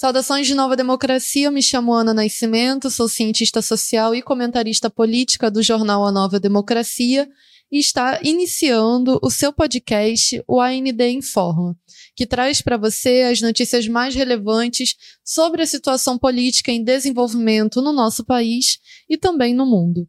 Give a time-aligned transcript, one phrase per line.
[0.00, 5.62] Saudações de Nova Democracia, me chamo Ana Nascimento, sou cientista social e comentarista política do
[5.62, 7.28] jornal A Nova Democracia
[7.70, 11.76] e está iniciando o seu podcast, o AND Informa,
[12.16, 17.92] que traz para você as notícias mais relevantes sobre a situação política em desenvolvimento no
[17.92, 20.08] nosso país e também no mundo.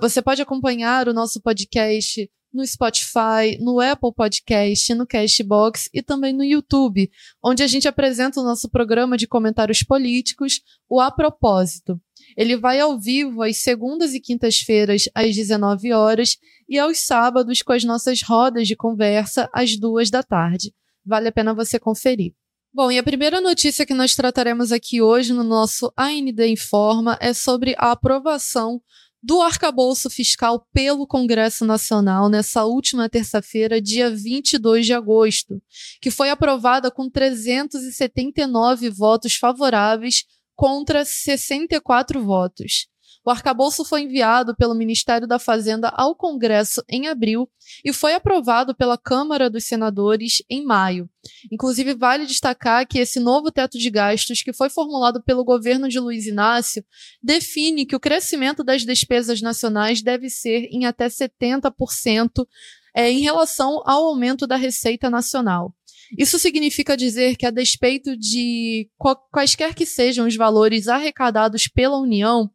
[0.00, 6.32] Você pode acompanhar o nosso podcast no Spotify, no Apple Podcast, no Castbox e também
[6.32, 7.10] no YouTube,
[7.44, 12.00] onde a gente apresenta o nosso programa de comentários políticos, o A Propósito.
[12.36, 17.72] Ele vai ao vivo às segundas e quintas-feiras às 19 horas e aos sábados com
[17.72, 20.72] as nossas rodas de conversa às duas da tarde.
[21.04, 22.32] Vale a pena você conferir.
[22.72, 27.32] Bom, e a primeira notícia que nós trataremos aqui hoje no nosso AND Informa é
[27.32, 28.82] sobre a aprovação
[29.26, 35.60] do arcabouço fiscal pelo Congresso Nacional nessa última terça-feira, dia 22 de agosto,
[36.00, 40.22] que foi aprovada com 379 votos favoráveis
[40.54, 42.86] contra 64 votos.
[43.26, 47.50] O arcabouço foi enviado pelo Ministério da Fazenda ao Congresso em abril
[47.84, 51.10] e foi aprovado pela Câmara dos Senadores em maio.
[51.50, 55.98] Inclusive, vale destacar que esse novo teto de gastos, que foi formulado pelo governo de
[55.98, 56.84] Luiz Inácio,
[57.20, 62.46] define que o crescimento das despesas nacionais deve ser em até 70%
[62.94, 65.74] é, em relação ao aumento da receita nacional.
[66.16, 68.88] Isso significa dizer que, a despeito de
[69.32, 72.48] quaisquer que sejam os valores arrecadados pela União,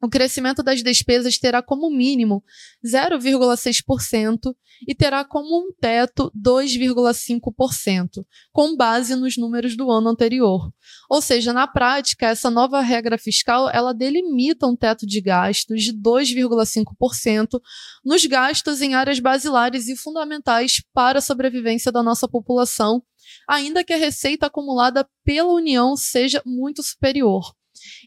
[0.00, 2.42] o crescimento das despesas terá como mínimo
[2.84, 4.54] 0,6%
[4.86, 10.72] e terá como um teto 2,5%, com base nos números do ano anterior.
[11.10, 15.92] Ou seja, na prática, essa nova regra fiscal, ela delimita um teto de gastos de
[15.92, 17.60] 2,5%
[18.04, 23.02] nos gastos em áreas basilares e fundamentais para a sobrevivência da nossa população,
[23.48, 27.52] ainda que a receita acumulada pela União seja muito superior.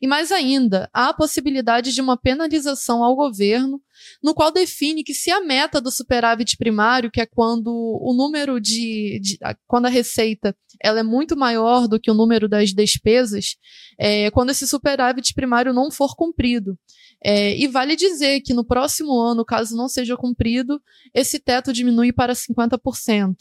[0.01, 3.81] E mais ainda, há a possibilidade de uma penalização ao governo,
[4.23, 8.59] no qual define que se a meta do superávit primário, que é quando o número
[8.59, 9.37] de, de
[9.67, 13.55] quando a receita ela é muito maior do que o número das despesas,
[13.99, 16.77] é, quando esse superávit primário não for cumprido.
[17.23, 20.81] É, e vale dizer que no próximo ano, caso não seja cumprido,
[21.13, 23.35] esse teto diminui para 50%.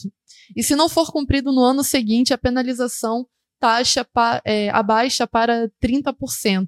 [0.55, 3.27] E se não for cumprido no ano seguinte, a penalização
[3.61, 6.67] taxa pa, é, abaixa para 30%.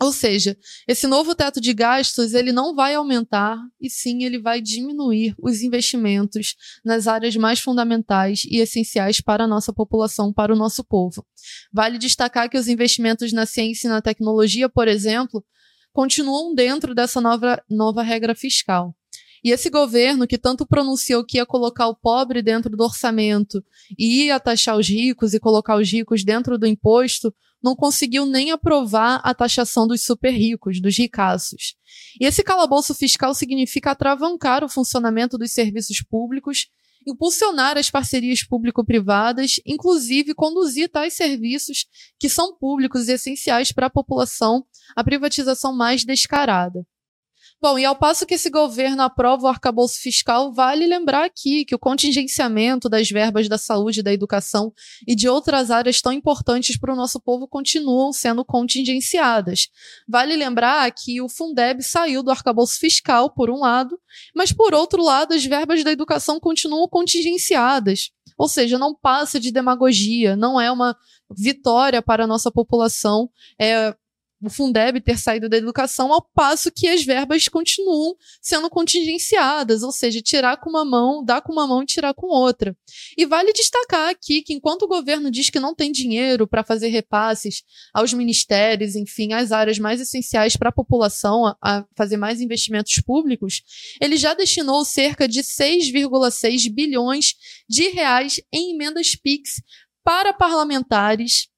[0.00, 0.56] Ou seja,
[0.88, 5.62] esse novo teto de gastos ele não vai aumentar e sim ele vai diminuir os
[5.62, 11.24] investimentos nas áreas mais fundamentais e essenciais para a nossa população, para o nosso povo.
[11.72, 15.44] Vale destacar que os investimentos na ciência e na tecnologia, por exemplo,
[15.92, 18.96] continuam dentro dessa nova, nova regra fiscal.
[19.44, 23.62] E esse governo que tanto pronunciou que ia colocar o pobre dentro do orçamento
[23.98, 28.50] e ia taxar os ricos e colocar os ricos dentro do imposto, não conseguiu nem
[28.50, 31.74] aprovar a taxação dos super ricos, dos ricaços.
[32.20, 36.68] E esse calabouço fiscal significa atravancar o funcionamento dos serviços públicos,
[37.06, 41.86] impulsionar as parcerias público-privadas, inclusive conduzir tais serviços
[42.18, 44.64] que são públicos e essenciais para a população
[44.94, 46.86] à privatização mais descarada.
[47.62, 51.76] Bom, e ao passo que esse governo aprova o arcabouço fiscal, vale lembrar aqui que
[51.76, 54.72] o contingenciamento das verbas da saúde, da educação
[55.06, 59.68] e de outras áreas tão importantes para o nosso povo continuam sendo contingenciadas.
[60.08, 63.96] Vale lembrar que o Fundeb saiu do arcabouço fiscal, por um lado,
[64.34, 68.10] mas por outro lado, as verbas da educação continuam contingenciadas.
[68.36, 70.96] Ou seja, não passa de demagogia, não é uma
[71.30, 73.30] vitória para a nossa população.
[73.56, 73.94] É,
[74.42, 79.92] o Fundeb ter saído da educação, ao passo que as verbas continuam sendo contingenciadas, ou
[79.92, 82.76] seja, tirar com uma mão, dar com uma mão e tirar com outra.
[83.16, 86.88] E vale destacar aqui que enquanto o governo diz que não tem dinheiro para fazer
[86.88, 87.62] repasses
[87.94, 93.62] aos ministérios, enfim, às áreas mais essenciais para a população, a, fazer mais investimentos públicos,
[94.00, 97.34] ele já destinou cerca de 6,6 bilhões
[97.68, 99.62] de reais em emendas PIX
[100.02, 101.48] para parlamentares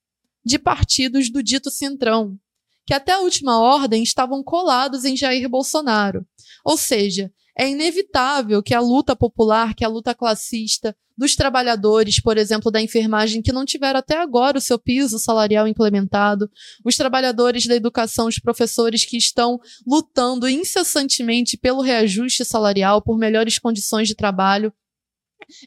[0.45, 2.39] de partidos do dito Centrão,
[2.87, 6.27] que até a última ordem estavam colados em Jair Bolsonaro.
[6.65, 12.37] Ou seja, é inevitável que a luta popular, que a luta classista dos trabalhadores, por
[12.37, 16.51] exemplo, da enfermagem, que não tiveram até agora o seu piso salarial implementado,
[16.85, 23.59] os trabalhadores da educação, os professores que estão lutando incessantemente pelo reajuste salarial, por melhores
[23.59, 24.73] condições de trabalho,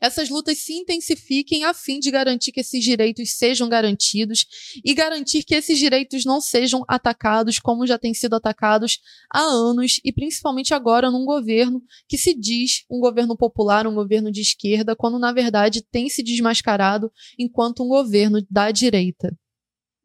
[0.01, 4.45] essas lutas se intensifiquem a fim de garantir que esses direitos sejam garantidos
[4.83, 8.99] e garantir que esses direitos não sejam atacados como já têm sido atacados
[9.33, 14.31] há anos e principalmente agora num governo que se diz um governo popular, um governo
[14.31, 19.35] de esquerda, quando na verdade tem se desmascarado enquanto um governo da direita.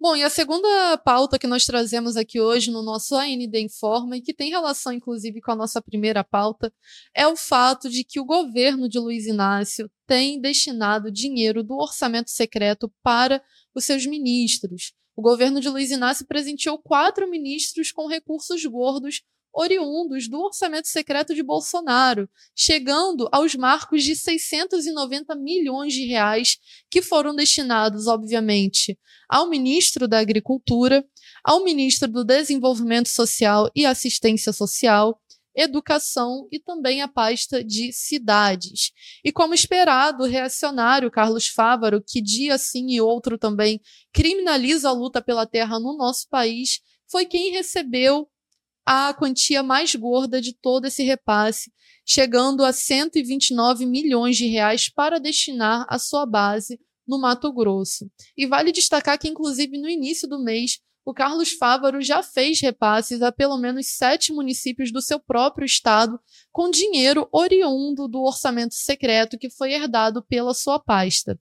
[0.03, 4.21] Bom, e a segunda pauta que nós trazemos aqui hoje no nosso AND Informa, e
[4.21, 6.75] que tem relação, inclusive, com a nossa primeira pauta,
[7.15, 12.33] é o fato de que o governo de Luiz Inácio tem destinado dinheiro do orçamento
[12.33, 13.41] secreto para
[13.73, 14.93] os seus ministros.
[15.15, 19.23] O governo de Luiz Inácio presenteou quatro ministros com recursos gordos
[19.53, 26.59] oriundos do orçamento secreto de Bolsonaro, chegando aos marcos de 690 milhões de reais
[26.91, 31.05] que foram destinados, obviamente, ao ministro da Agricultura,
[31.45, 35.19] ao ministro do Desenvolvimento Social e Assistência Social,
[35.55, 38.91] Educação e também a pasta de cidades.
[39.23, 43.79] E como esperado, o reacionário Carlos Fávaro, que dia sim e outro também
[44.15, 48.27] criminaliza a luta pela terra no nosso país, foi quem recebeu
[48.85, 51.73] a quantia mais gorda de todo esse repasse,
[52.05, 58.11] chegando a 129 milhões de reais para destinar à sua base no Mato Grosso.
[58.37, 63.23] E vale destacar que, inclusive, no início do mês, o Carlos Fávaro já fez repasses
[63.23, 66.19] a pelo menos sete municípios do seu próprio estado
[66.53, 71.39] com dinheiro oriundo do orçamento secreto que foi herdado pela sua pasta.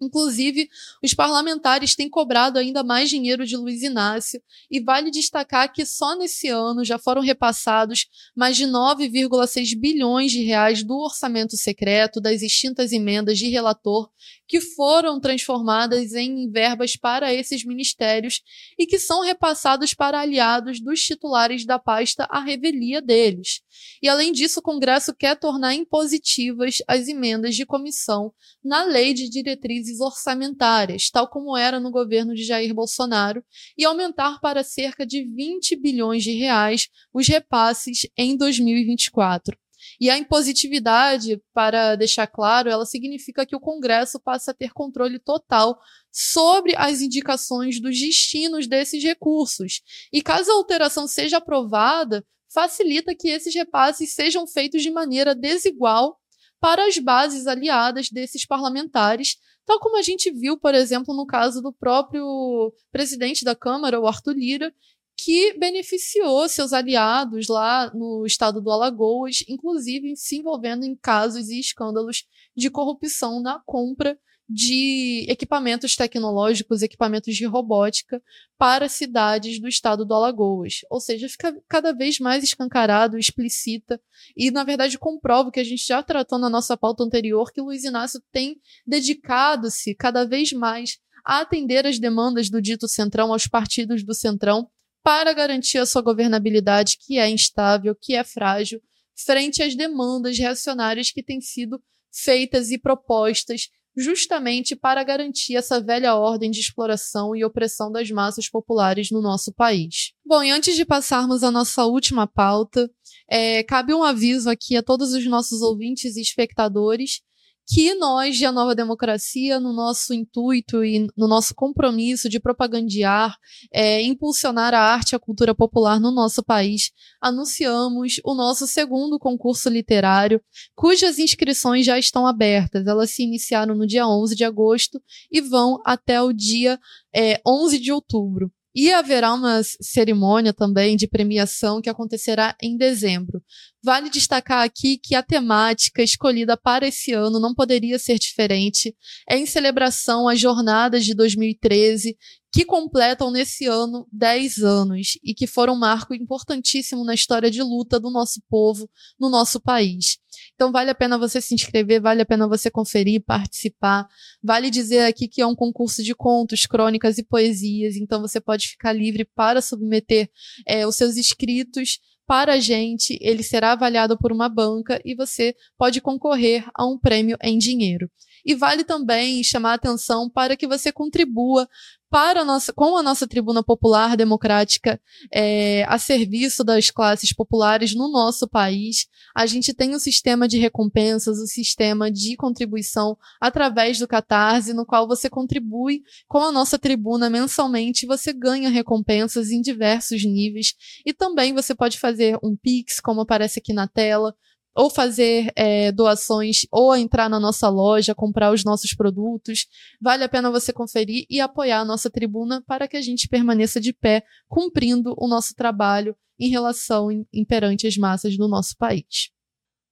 [0.00, 0.68] Inclusive,
[1.02, 6.16] os parlamentares têm cobrado ainda mais dinheiro de Luiz Inácio, e vale destacar que só
[6.16, 8.06] nesse ano já foram repassados
[8.36, 14.10] mais de 9,6 bilhões de reais do orçamento secreto das extintas emendas de relator
[14.46, 18.42] que foram transformadas em verbas para esses ministérios
[18.78, 23.62] e que são repassados para aliados dos titulares da pasta à revelia deles.
[24.02, 28.32] E além disso, o Congresso quer tornar impositivas as emendas de comissão
[28.62, 33.44] na Lei de Diretrizes Orçamentárias, tal como era no governo de Jair Bolsonaro,
[33.76, 39.56] e aumentar para cerca de 20 bilhões de reais os repasses em 2024.
[40.00, 45.18] E a impositividade, para deixar claro, ela significa que o Congresso passa a ter controle
[45.18, 45.78] total
[46.10, 49.82] sobre as indicações dos destinos desses recursos.
[50.12, 56.18] E caso a alteração seja aprovada, facilita que esses repasses sejam feitos de maneira desigual
[56.60, 61.60] para as bases aliadas desses parlamentares, tal como a gente viu, por exemplo, no caso
[61.62, 64.74] do próprio presidente da Câmara, o Arthur Lira,
[65.16, 71.58] que beneficiou seus aliados lá no estado do Alagoas, inclusive se envolvendo em casos e
[71.58, 72.24] escândalos
[72.56, 78.22] de corrupção na compra de equipamentos tecnológicos, equipamentos de robótica
[78.58, 80.80] para cidades do estado do Alagoas.
[80.90, 84.00] Ou seja, fica cada vez mais escancarado, explícita,
[84.36, 87.84] e na verdade comprova que a gente já tratou na nossa pauta anterior que Luiz
[87.84, 94.04] Inácio tem dedicado-se cada vez mais a atender as demandas do dito Centrão, aos partidos
[94.04, 94.68] do Centrão,
[95.02, 98.80] para garantir a sua governabilidade, que é instável, que é frágil,
[99.14, 106.14] frente às demandas reacionárias que têm sido feitas e propostas justamente para garantir essa velha
[106.14, 110.12] ordem de exploração e opressão das massas populares no nosso país.
[110.24, 112.90] Bom, e antes de passarmos à nossa última pauta,
[113.28, 117.20] é, cabe um aviso aqui a todos os nossos ouvintes e espectadores
[117.66, 123.36] que nós, de A Nova Democracia, no nosso intuito e no nosso compromisso de propagandear,
[123.72, 126.90] é, impulsionar a arte e a cultura popular no nosso país,
[127.20, 130.40] anunciamos o nosso segundo concurso literário,
[130.74, 132.86] cujas inscrições já estão abertas.
[132.86, 135.00] Elas se iniciaram no dia 11 de agosto
[135.30, 136.78] e vão até o dia
[137.14, 138.52] é, 11 de outubro.
[138.74, 143.40] E haverá uma cerimônia também de premiação que acontecerá em dezembro.
[143.84, 148.96] Vale destacar aqui que a temática escolhida para esse ano não poderia ser diferente.
[149.28, 152.16] É em celebração às jornadas de 2013,
[152.50, 157.62] que completam nesse ano 10 anos e que foram um marco importantíssimo na história de
[157.62, 158.88] luta do nosso povo
[159.20, 160.16] no nosso país.
[160.54, 164.08] Então vale a pena você se inscrever, vale a pena você conferir, participar.
[164.42, 168.68] Vale dizer aqui que é um concurso de contos, crônicas e poesias, então você pode
[168.68, 170.30] ficar livre para submeter
[170.66, 175.54] é, os seus escritos para a gente, ele será avaliado por uma banca e você
[175.76, 178.10] pode concorrer a um prêmio em dinheiro.
[178.44, 181.68] E vale também chamar a atenção para que você contribua
[182.14, 185.00] para a nossa, com a nossa tribuna popular democrática
[185.32, 189.08] é, a serviço das classes populares no nosso país.
[189.34, 194.86] A gente tem um sistema de recompensas, um sistema de contribuição através do Catarse, no
[194.86, 200.72] qual você contribui com a nossa tribuna mensalmente, você ganha recompensas em diversos níveis
[201.04, 204.32] e também você pode fazer um Pix, como aparece aqui na tela,
[204.74, 209.66] ou fazer é, doações, ou entrar na nossa loja, comprar os nossos produtos.
[210.00, 213.80] Vale a pena você conferir e apoiar a nossa tribuna para que a gente permaneça
[213.80, 219.30] de pé, cumprindo o nosso trabalho em relação em, perante as massas do nosso país.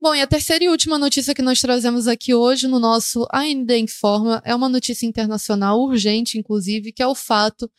[0.00, 3.70] Bom, e a terceira e última notícia que nós trazemos aqui hoje no nosso AND
[3.70, 7.70] Informa é uma notícia internacional urgente, inclusive, que é o fato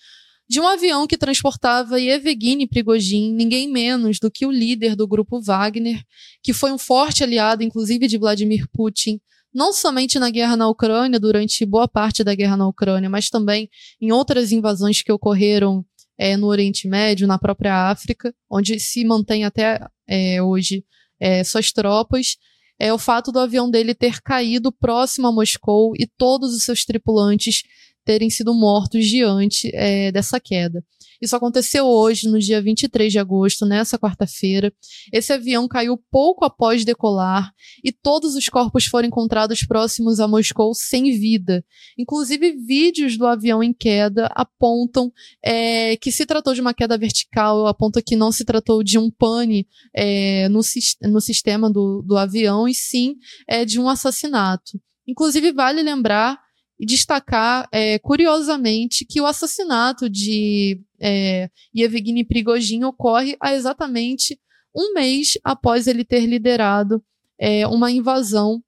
[0.49, 5.41] de um avião que transportava Yevgeny Prigozhin, ninguém menos do que o líder do grupo
[5.41, 6.01] Wagner,
[6.41, 9.19] que foi um forte aliado, inclusive, de Vladimir Putin,
[9.53, 13.69] não somente na guerra na Ucrânia, durante boa parte da guerra na Ucrânia, mas também
[14.01, 15.85] em outras invasões que ocorreram
[16.17, 20.83] é, no Oriente Médio, na própria África, onde se mantém até é, hoje
[21.19, 22.37] é, suas tropas,
[22.79, 26.83] é o fato do avião dele ter caído próximo a Moscou e todos os seus
[26.83, 27.63] tripulantes
[28.03, 30.83] terem sido mortos diante é, dessa queda.
[31.23, 34.73] Isso aconteceu hoje, no dia 23 de agosto, nessa quarta-feira.
[35.09, 37.49] Esse avião caiu pouco após decolar
[37.81, 41.63] e todos os corpos foram encontrados próximos a Moscou sem vida.
[41.97, 47.67] Inclusive, vídeos do avião em queda apontam é, que se tratou de uma queda vertical,
[47.67, 50.59] aponta que não se tratou de um pane é, no,
[51.03, 53.15] no sistema do, do avião, e sim
[53.47, 54.77] é, de um assassinato.
[55.07, 56.42] Inclusive, vale lembrar
[56.85, 64.39] destacar, é, curiosamente, que o assassinato de é, Yevgeny Prigozhin ocorre há exatamente
[64.75, 67.03] um mês após ele ter liderado
[67.39, 68.61] é, uma invasão,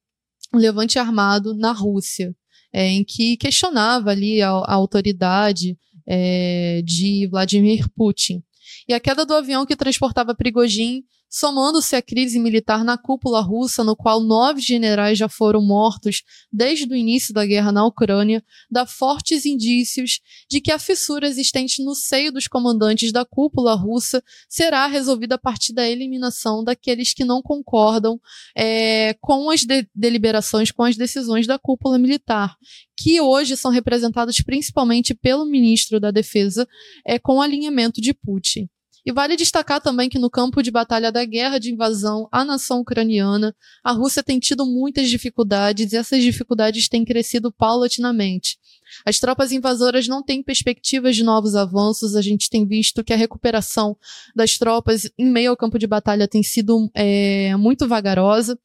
[0.53, 2.35] um levante armado na Rússia,
[2.71, 8.43] é, em que questionava ali a, a autoridade é, de Vladimir Putin.
[8.87, 11.03] E a queda do avião que transportava Prigozhin
[11.35, 16.85] somando-se à crise militar na cúpula russa, no qual nove generais já foram mortos desde
[16.85, 21.93] o início da guerra na Ucrânia, dá fortes indícios de que a fissura existente no
[21.93, 27.41] seio dos comandantes da cúpula russa será resolvida a partir da eliminação daqueles que não
[27.41, 28.17] concordam
[28.55, 32.55] é, com as de deliberações, com as decisões da cúpula militar,
[32.95, 36.65] que hoje são representados principalmente pelo ministro da Defesa,
[37.05, 38.69] é, com alinhamento de Putin.
[39.05, 42.79] E vale destacar também que no campo de batalha da guerra de invasão à nação
[42.79, 48.57] ucraniana, a Rússia tem tido muitas dificuldades e essas dificuldades têm crescido paulatinamente.
[49.05, 52.15] As tropas invasoras não têm perspectivas de novos avanços.
[52.15, 53.95] A gente tem visto que a recuperação
[54.35, 58.57] das tropas em meio ao campo de batalha tem sido é, muito vagarosa.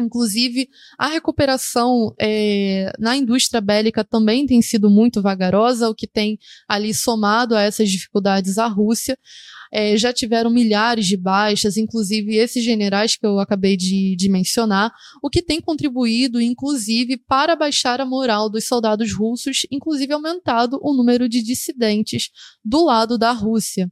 [0.00, 6.36] Inclusive, a recuperação é, na indústria bélica também tem sido muito vagarosa, o que tem
[6.68, 9.16] ali somado a essas dificuldades a Rússia.
[9.72, 14.92] É, já tiveram milhares de baixas, inclusive esses generais que eu acabei de, de mencionar,
[15.22, 20.94] o que tem contribuído, inclusive, para baixar a moral dos soldados russos, inclusive aumentado o
[20.94, 22.30] número de dissidentes
[22.64, 23.90] do lado da Rússia.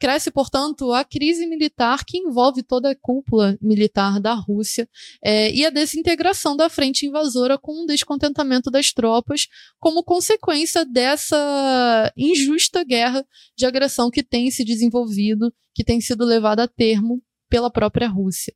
[0.00, 4.88] Cresce, portanto, a crise militar que envolve toda a cúpula militar da Rússia
[5.22, 9.46] é, e a desintegração da frente invasora com um descontentamento das tropas
[9.78, 13.22] como consequência dessa injusta guerra
[13.54, 18.54] de agressão que tem se desenvolvido, que tem sido levada a termo pela própria Rússia.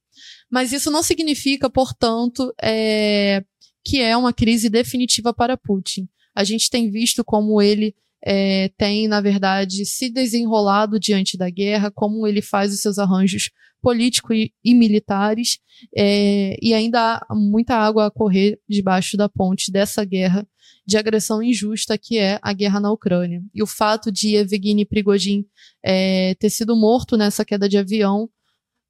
[0.50, 3.44] Mas isso não significa, portanto, é,
[3.84, 6.08] que é uma crise definitiva para Putin.
[6.34, 11.90] A gente tem visto como ele é, tem, na verdade, se desenrolado diante da guerra,
[11.90, 13.50] como ele faz os seus arranjos
[13.82, 15.58] políticos e, e militares,
[15.94, 20.46] é, e ainda há muita água a correr debaixo da ponte dessa guerra
[20.86, 23.42] de agressão injusta que é a guerra na Ucrânia.
[23.54, 25.44] E o fato de Evgeny Prigozhin
[25.82, 28.28] é, ter sido morto nessa queda de avião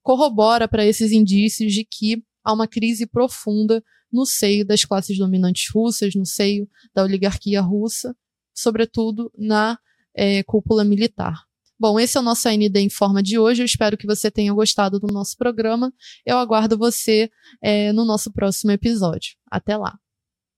[0.01, 5.69] corrobora para esses indícios de que há uma crise profunda no seio das classes dominantes
[5.73, 8.15] russas, no seio da oligarquia russa,
[8.55, 9.77] sobretudo na
[10.15, 11.43] é, cúpula militar.
[11.77, 13.61] Bom, esse é o nosso AND em forma de hoje.
[13.61, 15.93] Eu espero que você tenha gostado do nosso programa.
[16.25, 17.29] Eu aguardo você
[17.61, 19.35] é, no nosso próximo episódio.
[19.51, 19.99] Até lá!